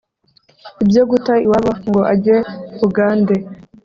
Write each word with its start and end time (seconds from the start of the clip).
Ibyo 0.83 1.01
guta 1.09 1.33
iwabo 1.45 1.71
ngo 1.87 1.99
ajye 2.13 2.37
Bugande 2.79 3.35